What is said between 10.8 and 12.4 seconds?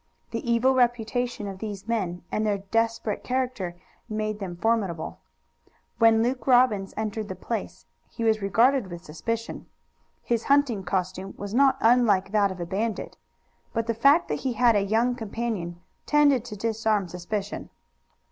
costume was not unlike